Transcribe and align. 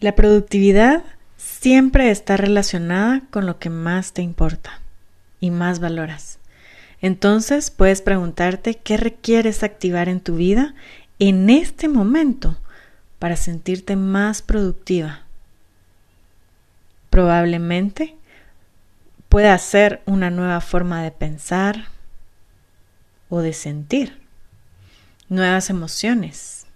La 0.00 0.14
productividad 0.14 1.04
siempre 1.36 2.10
está 2.10 2.36
relacionada 2.36 3.22
con 3.30 3.46
lo 3.46 3.58
que 3.58 3.70
más 3.70 4.12
te 4.12 4.22
importa 4.22 4.80
y 5.40 5.50
más 5.50 5.80
valoras. 5.80 6.38
Entonces 7.00 7.70
puedes 7.70 8.02
preguntarte 8.02 8.74
qué 8.74 8.96
requieres 8.96 9.62
activar 9.62 10.08
en 10.08 10.20
tu 10.20 10.36
vida 10.36 10.74
en 11.18 11.48
este 11.50 11.88
momento 11.88 12.58
para 13.18 13.36
sentirte 13.36 13.96
más 13.96 14.42
productiva. 14.42 15.22
Probablemente 17.10 18.16
pueda 19.28 19.56
ser 19.58 20.02
una 20.06 20.30
nueva 20.30 20.60
forma 20.60 21.02
de 21.02 21.10
pensar 21.10 21.86
o 23.28 23.40
de 23.40 23.52
sentir, 23.52 24.20
nuevas 25.28 25.70
emociones 25.70 26.66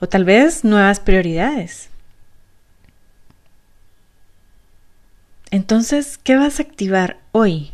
o 0.00 0.08
tal 0.08 0.24
vez 0.24 0.64
nuevas 0.64 1.00
prioridades. 1.00 1.89
Entonces, 5.50 6.16
¿qué 6.16 6.36
vas 6.36 6.60
a 6.60 6.62
activar 6.62 7.18
hoy 7.32 7.72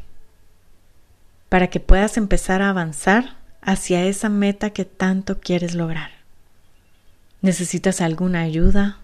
para 1.50 1.68
que 1.68 1.78
puedas 1.78 2.16
empezar 2.16 2.62
a 2.62 2.70
avanzar 2.70 3.36
hacia 3.60 4.04
esa 4.04 4.28
meta 4.28 4.70
que 4.70 4.86
tanto 4.86 5.40
quieres 5.40 5.74
lograr? 5.74 6.10
¿Necesitas 7.42 8.00
alguna 8.00 8.40
ayuda? 8.40 8.98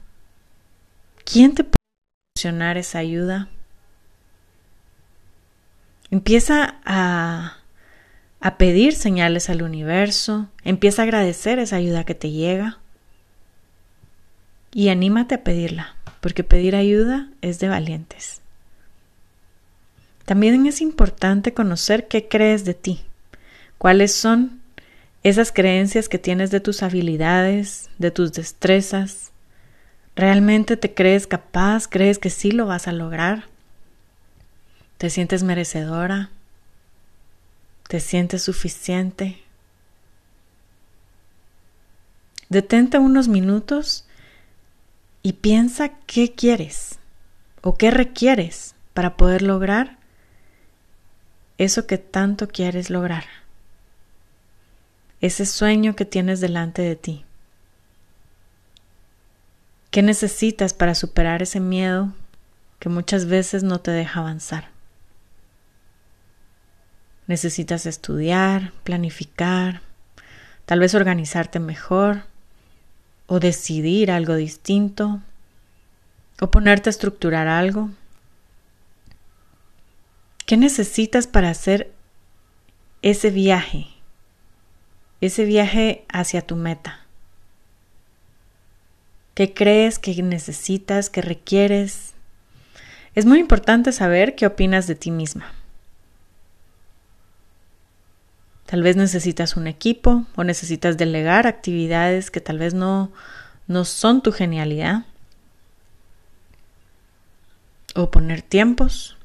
¿Quién 1.25 1.55
te 1.55 1.65
puede 1.65 1.77
proporcionar 2.35 2.79
esa 2.79 2.99
ayuda? 2.99 3.49
Empieza 6.11 6.77
a, 6.85 7.59
a 8.41 8.59
pedir 8.59 8.95
señales 8.95 9.51
al 9.51 9.63
universo, 9.63 10.49
empieza 10.65 11.03
a 11.03 11.05
agradecer 11.05 11.59
esa 11.59 11.77
ayuda 11.77 12.05
que 12.05 12.15
te 12.15 12.31
llega 12.31 12.79
y 14.73 14.89
anímate 14.89 15.37
a 15.37 15.45
pedirla, 15.45 15.97
porque 16.21 16.43
pedir 16.43 16.75
ayuda 16.75 17.29
es 17.43 17.59
de 17.59 17.69
valientes. 17.69 18.42
También 20.33 20.65
es 20.65 20.81
importante 20.81 21.53
conocer 21.53 22.09
qué 22.09 22.27
crees 22.27 22.65
de 22.65 22.73
ti, 22.73 23.03
cuáles 23.77 24.15
son 24.15 24.63
esas 25.23 25.53
creencias 25.53 26.09
que 26.09 26.17
tienes 26.17 26.51
de 26.51 26.61
tus 26.61 26.83
habilidades, 26.83 27.91
de 27.99 28.11
tus 28.13 28.33
destrezas. 28.33 29.31
¿Realmente 30.17 30.79
te 30.79 30.95
crees 30.95 31.27
capaz? 31.27 31.87
¿Crees 31.87 32.19
que 32.19 32.31
sí 32.31 32.51
lo 32.51 32.65
vas 32.65 32.89
a 32.89 32.93
lograr? 32.93 33.45
¿Te 34.97 35.11
sientes 35.11 35.43
merecedora? 35.43 36.31
¿Te 37.87 38.01
sientes 38.01 38.43
suficiente? 38.43 39.39
Detente 42.49 42.99
unos 42.99 43.29
minutos 43.29 44.07
y 45.23 45.35
piensa 45.35 45.91
qué 46.07 46.33
quieres 46.33 46.99
o 47.61 47.77
qué 47.77 47.91
requieres 47.91 48.75
para 48.95 49.19
poder 49.19 49.43
lograr 49.43 50.01
eso 51.59 51.87
que 51.87 51.99
tanto 51.99 52.49
quieres 52.49 52.91
lograr, 52.91 53.25
ese 55.21 55.47
sueño 55.47 55.95
que 55.95 56.05
tienes 56.05 56.41
delante 56.41 56.83
de 56.83 56.97
ti. 56.97 57.25
¿Qué 59.91 60.03
necesitas 60.03 60.73
para 60.73 60.95
superar 60.95 61.43
ese 61.43 61.61
miedo 61.61 62.13
que 62.79 62.89
muchas 62.89 63.27
veces 63.27 63.63
no 63.63 63.81
te 63.81 63.91
deja 63.91 64.21
avanzar? 64.21 64.71
Necesitas 67.27 67.87
estudiar, 67.87 68.73
planificar, 68.85 69.83
tal 70.65 70.81
vez 70.81 70.95
organizarte 70.95 71.61
mejor 71.61 72.23
o 73.27 73.39
decidir 73.39 74.11
algo 74.11 74.35
distinto 74.35 75.21
o 76.41 76.51
ponerte 76.51 76.89
a 76.89 76.93
estructurar 76.93 77.47
algo. 77.47 77.91
¿Qué 80.47 80.57
necesitas 80.57 81.27
para 81.27 81.51
hacer 81.51 81.93
ese 83.03 83.31
viaje? 83.31 83.87
Ese 85.21 85.45
viaje 85.45 86.05
hacia 86.09 86.43
tu 86.43 86.57
meta. 86.57 87.01
¿Qué 89.35 89.55
crees 89.55 89.99
que 89.99 90.21
necesitas, 90.23 91.11
que 91.11 91.23
requieres? 91.23 92.13
Es 93.15 93.25
muy 93.25 93.39
importante 93.39 93.93
saber 93.93 94.35
qué 94.35 94.47
opinas 94.47 94.87
de 94.87 94.95
ti 94.95 95.11
misma. 95.11 95.53
Tal 98.67 98.83
vez 98.83 98.97
necesitas 98.97 99.57
un 99.57 99.67
equipo 99.67 100.25
o 100.35 100.45
necesitas 100.45 100.97
delegar 100.97 101.47
actividades 101.47 102.31
que 102.31 102.41
tal 102.41 102.59
vez 102.59 102.75
no, 102.75 103.13
no 103.69 103.85
son 103.85 104.23
tu 104.23 104.33
genialidad. 104.33 105.05
O 107.95 108.11
poner 108.11 108.43
tiempos 108.43 109.19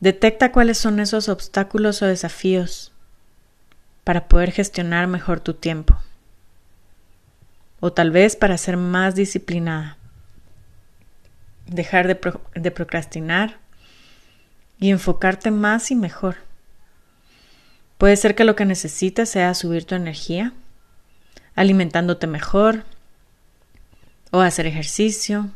Detecta 0.00 0.50
cuáles 0.50 0.78
son 0.78 0.98
esos 0.98 1.28
obstáculos 1.28 2.00
o 2.00 2.06
desafíos 2.06 2.90
para 4.02 4.28
poder 4.28 4.50
gestionar 4.50 5.06
mejor 5.06 5.40
tu 5.40 5.52
tiempo. 5.52 6.00
O 7.80 7.92
tal 7.92 8.10
vez 8.10 8.34
para 8.34 8.56
ser 8.56 8.78
más 8.78 9.14
disciplinada. 9.14 9.98
Dejar 11.66 12.06
de, 12.06 12.70
procrastinar 12.70 13.58
y 14.78 14.90
enfocarte 14.90 15.50
más 15.50 15.90
y 15.90 15.96
mejor. 15.96 16.36
Puede 17.98 18.16
ser 18.16 18.34
que 18.34 18.44
lo 18.44 18.56
que 18.56 18.64
necesites 18.64 19.28
sea 19.28 19.52
subir 19.52 19.84
tu 19.84 19.94
energía, 19.94 20.54
alimentándote 21.54 22.26
mejor, 22.26 22.84
o 24.30 24.40
hacer 24.40 24.66
ejercicio, 24.66 25.50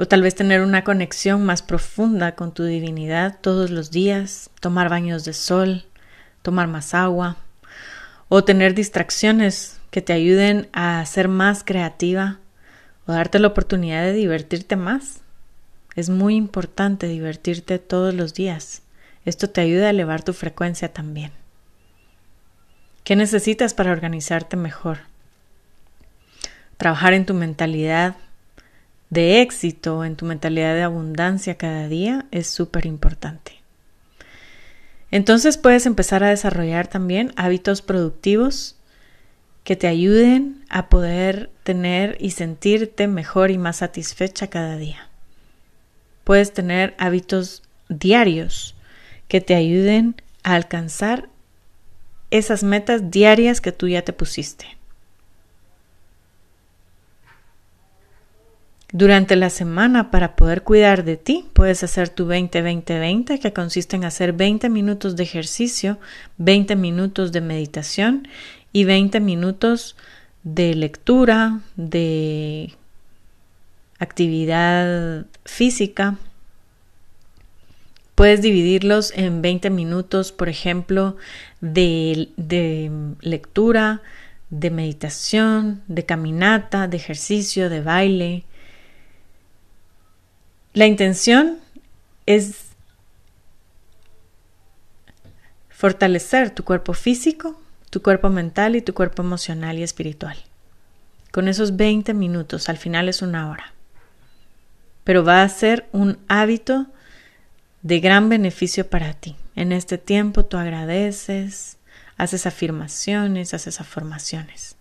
o 0.00 0.08
tal 0.08 0.22
vez 0.22 0.34
tener 0.34 0.62
una 0.62 0.82
conexión 0.82 1.44
más 1.44 1.60
profunda 1.60 2.34
con 2.34 2.54
tu 2.54 2.64
divinidad 2.64 3.38
todos 3.38 3.68
los 3.68 3.90
días, 3.90 4.48
tomar 4.58 4.88
baños 4.88 5.26
de 5.26 5.34
sol, 5.34 5.84
tomar 6.40 6.68
más 6.68 6.94
agua, 6.94 7.36
o 8.30 8.42
tener 8.42 8.74
distracciones 8.74 9.78
que 9.90 10.00
te 10.00 10.14
ayuden 10.14 10.70
a 10.72 11.04
ser 11.04 11.28
más 11.28 11.64
creativa 11.64 12.38
o 13.06 13.12
darte 13.12 13.38
la 13.38 13.48
oportunidad 13.48 14.02
de 14.02 14.14
divertirte 14.14 14.74
más. 14.74 15.20
Es 15.94 16.08
muy 16.08 16.34
importante 16.34 17.06
divertirte 17.06 17.78
todos 17.78 18.14
los 18.14 18.32
días. 18.32 18.80
Esto 19.26 19.50
te 19.50 19.60
ayuda 19.60 19.88
a 19.88 19.90
elevar 19.90 20.22
tu 20.22 20.32
frecuencia 20.32 20.90
también. 20.90 21.30
¿Qué 23.04 23.16
necesitas 23.16 23.74
para 23.74 23.92
organizarte 23.92 24.56
mejor? 24.56 25.00
Trabajar 26.78 27.12
en 27.12 27.26
tu 27.26 27.34
mentalidad 27.34 28.16
de 29.10 29.42
éxito 29.42 30.04
en 30.04 30.16
tu 30.16 30.24
mentalidad 30.24 30.74
de 30.74 30.82
abundancia 30.82 31.56
cada 31.56 31.88
día 31.88 32.26
es 32.30 32.46
súper 32.46 32.86
importante. 32.86 33.60
Entonces 35.10 35.58
puedes 35.58 35.86
empezar 35.86 36.22
a 36.22 36.30
desarrollar 36.30 36.86
también 36.86 37.32
hábitos 37.36 37.82
productivos 37.82 38.76
que 39.64 39.76
te 39.76 39.88
ayuden 39.88 40.64
a 40.68 40.88
poder 40.88 41.50
tener 41.64 42.16
y 42.20 42.30
sentirte 42.30 43.08
mejor 43.08 43.50
y 43.50 43.58
más 43.58 43.78
satisfecha 43.78 44.46
cada 44.46 44.76
día. 44.76 45.08
Puedes 46.24 46.52
tener 46.54 46.94
hábitos 46.98 47.62
diarios 47.88 48.76
que 49.26 49.40
te 49.40 49.54
ayuden 49.54 50.14
a 50.44 50.54
alcanzar 50.54 51.28
esas 52.30 52.62
metas 52.62 53.10
diarias 53.10 53.60
que 53.60 53.72
tú 53.72 53.88
ya 53.88 54.02
te 54.02 54.12
pusiste. 54.12 54.79
Durante 58.92 59.36
la 59.36 59.50
semana, 59.50 60.10
para 60.10 60.34
poder 60.34 60.62
cuidar 60.62 61.04
de 61.04 61.16
ti, 61.16 61.44
puedes 61.52 61.84
hacer 61.84 62.08
tu 62.08 62.26
20-20-20, 62.26 63.38
que 63.38 63.52
consiste 63.52 63.94
en 63.94 64.04
hacer 64.04 64.32
20 64.32 64.68
minutos 64.68 65.14
de 65.14 65.22
ejercicio, 65.22 65.98
20 66.38 66.74
minutos 66.74 67.30
de 67.30 67.40
meditación 67.40 68.26
y 68.72 68.84
20 68.84 69.20
minutos 69.20 69.96
de 70.42 70.74
lectura, 70.74 71.60
de 71.76 72.74
actividad 74.00 75.26
física. 75.44 76.16
Puedes 78.16 78.42
dividirlos 78.42 79.12
en 79.14 79.40
20 79.40 79.70
minutos, 79.70 80.32
por 80.32 80.48
ejemplo, 80.48 81.16
de, 81.60 82.30
de 82.36 82.90
lectura, 83.20 84.02
de 84.50 84.70
meditación, 84.70 85.82
de 85.86 86.04
caminata, 86.04 86.88
de 86.88 86.96
ejercicio, 86.96 87.70
de 87.70 87.82
baile 87.82 88.44
la 90.72 90.86
intención 90.86 91.58
es 92.26 92.70
fortalecer 95.70 96.50
tu 96.50 96.64
cuerpo 96.64 96.92
físico, 96.92 97.60
tu 97.90 98.02
cuerpo 98.02 98.28
mental 98.28 98.76
y 98.76 98.82
tu 98.82 98.94
cuerpo 98.94 99.22
emocional 99.22 99.78
y 99.78 99.82
espiritual. 99.82 100.36
Con 101.32 101.48
esos 101.48 101.76
20 101.76 102.12
minutos, 102.14 102.68
al 102.68 102.76
final 102.76 103.08
es 103.08 103.22
una 103.22 103.50
hora. 103.50 103.72
Pero 105.04 105.24
va 105.24 105.42
a 105.42 105.48
ser 105.48 105.88
un 105.92 106.18
hábito 106.28 106.86
de 107.82 108.00
gran 108.00 108.28
beneficio 108.28 108.88
para 108.88 109.14
ti. 109.14 109.36
En 109.56 109.72
este 109.72 109.98
tiempo 109.98 110.44
tú 110.44 110.56
agradeces, 110.56 111.78
haces 112.16 112.46
afirmaciones, 112.46 113.54
haces 113.54 113.80
afirmaciones. 113.80 114.76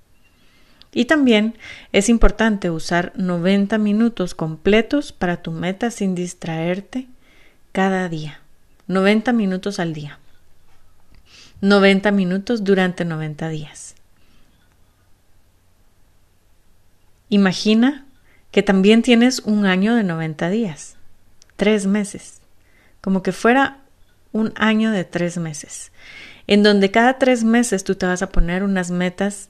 Y 0.91 1.05
también 1.05 1.55
es 1.91 2.09
importante 2.09 2.69
usar 2.71 3.13
90 3.15 3.77
minutos 3.77 4.33
completos 4.33 5.11
para 5.11 5.41
tu 5.41 5.51
meta 5.51 5.91
sin 5.91 6.15
distraerte 6.15 7.07
cada 7.71 8.09
día. 8.09 8.41
90 8.87 9.33
minutos 9.33 9.79
al 9.79 9.93
día. 9.93 10.19
90 11.61 12.11
minutos 12.11 12.63
durante 12.63 13.05
90 13.05 13.49
días. 13.49 13.95
Imagina 17.29 18.05
que 18.51 18.63
también 18.63 19.03
tienes 19.03 19.39
un 19.39 19.65
año 19.65 19.93
de 19.95 20.03
90 20.03 20.49
días, 20.49 20.95
tres 21.55 21.85
meses, 21.85 22.41
como 23.01 23.21
que 23.21 23.31
fuera 23.31 23.81
un 24.31 24.53
año 24.55 24.91
de 24.91 25.03
tres 25.03 25.37
meses, 25.37 25.91
en 26.47 26.63
donde 26.63 26.89
cada 26.89 27.19
tres 27.19 27.43
meses 27.43 27.83
tú 27.83 27.93
te 27.95 28.07
vas 28.07 28.23
a 28.23 28.29
poner 28.29 28.63
unas 28.63 28.89
metas 28.89 29.49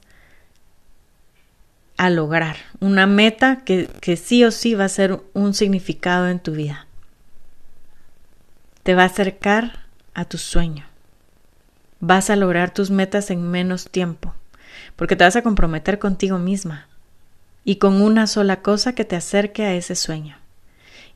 a 2.00 2.08
lograr, 2.08 2.56
una 2.80 3.06
meta 3.06 3.62
que, 3.62 3.86
que 4.00 4.16
sí 4.16 4.42
o 4.42 4.50
sí 4.50 4.74
va 4.74 4.86
a 4.86 4.88
ser 4.88 5.20
un 5.34 5.52
significado 5.52 6.28
en 6.28 6.40
tu 6.40 6.52
vida. 6.52 6.86
Te 8.82 8.94
va 8.94 9.02
a 9.02 9.06
acercar 9.06 9.80
a 10.14 10.24
tu 10.24 10.38
sueño. 10.38 10.86
Vas 12.00 12.30
a 12.30 12.36
lograr 12.36 12.72
tus 12.72 12.90
metas 12.90 13.30
en 13.30 13.50
menos 13.50 13.90
tiempo, 13.90 14.32
porque 14.96 15.14
te 15.14 15.24
vas 15.24 15.36
a 15.36 15.42
comprometer 15.42 15.98
contigo 15.98 16.38
misma 16.38 16.88
y 17.64 17.76
con 17.76 18.00
una 18.00 18.26
sola 18.26 18.62
cosa 18.62 18.94
que 18.94 19.04
te 19.04 19.16
acerque 19.16 19.64
a 19.64 19.74
ese 19.74 19.94
sueño. 19.94 20.38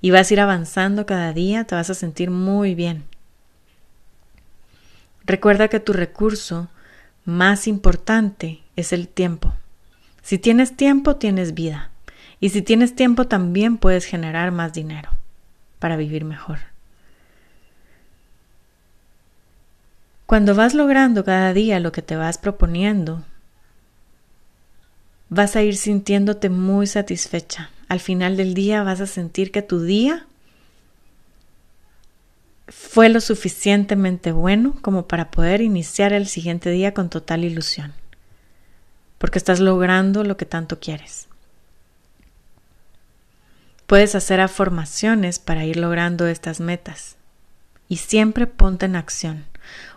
Y 0.02 0.10
vas 0.10 0.30
a 0.30 0.34
ir 0.34 0.40
avanzando 0.40 1.06
cada 1.06 1.32
día, 1.32 1.64
te 1.64 1.76
vas 1.76 1.88
a 1.88 1.94
sentir 1.94 2.30
muy 2.30 2.74
bien. 2.74 3.04
Recuerda 5.24 5.68
que 5.68 5.80
tu 5.80 5.94
recurso 5.94 6.68
más 7.24 7.68
importante 7.68 8.60
es 8.76 8.92
el 8.92 9.08
tiempo. 9.08 9.54
Si 10.24 10.38
tienes 10.38 10.74
tiempo, 10.74 11.16
tienes 11.16 11.52
vida. 11.52 11.90
Y 12.40 12.48
si 12.48 12.62
tienes 12.62 12.96
tiempo, 12.96 13.26
también 13.26 13.76
puedes 13.76 14.06
generar 14.06 14.52
más 14.52 14.72
dinero 14.72 15.10
para 15.78 15.96
vivir 15.96 16.24
mejor. 16.24 16.60
Cuando 20.24 20.54
vas 20.54 20.72
logrando 20.72 21.26
cada 21.26 21.52
día 21.52 21.78
lo 21.78 21.92
que 21.92 22.00
te 22.00 22.16
vas 22.16 22.38
proponiendo, 22.38 23.22
vas 25.28 25.56
a 25.56 25.62
ir 25.62 25.76
sintiéndote 25.76 26.48
muy 26.48 26.86
satisfecha. 26.86 27.68
Al 27.88 28.00
final 28.00 28.38
del 28.38 28.54
día 28.54 28.82
vas 28.82 29.02
a 29.02 29.06
sentir 29.06 29.52
que 29.52 29.60
tu 29.60 29.82
día 29.82 30.26
fue 32.68 33.10
lo 33.10 33.20
suficientemente 33.20 34.32
bueno 34.32 34.74
como 34.80 35.06
para 35.06 35.30
poder 35.30 35.60
iniciar 35.60 36.14
el 36.14 36.26
siguiente 36.28 36.70
día 36.70 36.94
con 36.94 37.10
total 37.10 37.44
ilusión 37.44 37.92
porque 39.24 39.38
estás 39.38 39.58
logrando 39.58 40.22
lo 40.22 40.36
que 40.36 40.44
tanto 40.44 40.80
quieres. 40.80 41.28
Puedes 43.86 44.14
hacer 44.14 44.38
afirmaciones 44.38 45.38
para 45.38 45.64
ir 45.64 45.78
logrando 45.78 46.26
estas 46.26 46.60
metas 46.60 47.16
y 47.88 47.96
siempre 47.96 48.46
ponte 48.46 48.84
en 48.84 48.96
acción, 48.96 49.46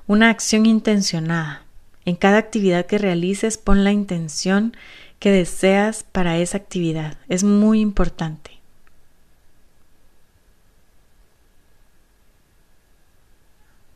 una 0.07 0.29
acción 0.29 0.65
intencionada. 0.65 1.65
En 2.06 2.15
cada 2.15 2.38
actividad 2.38 2.85
que 2.85 3.00
realices 3.00 3.57
pon 3.57 3.83
la 3.83 3.91
intención 3.91 4.77
que 5.19 5.29
deseas 5.29 6.03
para 6.03 6.38
esa 6.38 6.56
actividad. 6.56 7.18
Es 7.27 7.44
muy 7.44 7.81
importante. 7.81 8.51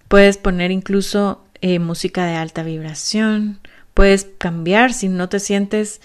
Puedes 0.09 0.35
poner 0.35 0.71
incluso 0.71 1.41
eh, 1.61 1.79
música 1.79 2.25
de 2.25 2.35
alta 2.35 2.63
vibración, 2.63 3.61
Puedes 3.93 4.27
cambiar 4.38 4.93
si 4.93 5.09
no 5.09 5.29
te 5.29 5.39
sientes 5.39 6.01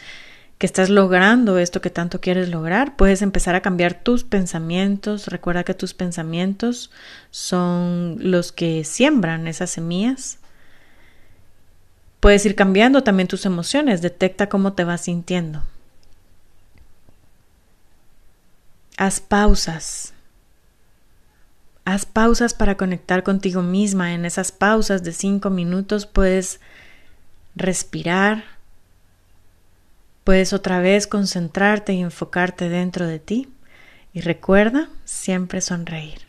que 0.59 0.67
estás 0.67 0.89
logrando 0.89 1.59
esto 1.59 1.81
que 1.81 1.91
tanto 1.91 2.21
quieres 2.21 2.49
lograr. 2.49 2.97
Puedes 2.97 3.23
empezar 3.23 3.55
a 3.55 3.61
cambiar 3.61 3.95
tus 3.95 4.25
pensamientos. 4.25 5.27
Recuerda 5.29 5.65
que 5.65 5.75
tus 5.75 5.93
pensamientos 5.95 6.91
son 7.31 8.17
los 8.21 8.53
que 8.53 8.85
siembran 8.85 9.47
esas 9.47 9.71
semillas. 9.71 10.39
Puedes 12.21 12.45
ir 12.47 12.55
cambiando 12.55 13.03
también 13.05 13.29
tus 13.29 13.45
emociones. 13.45 14.01
Detecta 14.01 14.49
cómo 14.49 14.73
te 14.73 14.85
vas 14.85 15.03
sintiendo. 15.03 15.63
Haz 18.97 19.21
pausas. 19.21 20.15
Haz 21.85 22.07
pausas 22.07 22.55
para 22.55 22.79
conectar 22.79 23.23
contigo 23.23 23.61
misma. 23.61 24.15
En 24.15 24.25
esas 24.25 24.53
pausas 24.53 25.05
de 25.05 25.13
cinco 25.13 25.51
minutos 25.51 26.07
puedes 26.07 26.61
respirar, 27.57 28.45
puedes 30.25 30.53
otra 30.53 30.81
vez 30.81 31.07
concentrarte 31.07 31.95
y 31.95 32.03
enfocarte 32.03 32.69
dentro 32.69 33.07
de 33.07 33.19
ti 33.19 33.49
y 34.13 34.21
recuerda 34.21 34.89
siempre 35.05 35.61
sonreír. 35.61 36.26